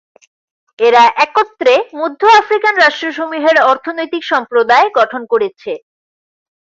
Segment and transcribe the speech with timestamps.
[0.79, 5.71] এরা একত্রে মধ্য আফ্রিকান রাষ্ট্রসমূহের অর্থনৈতিক সম্প্রদায় গঠন করেছে।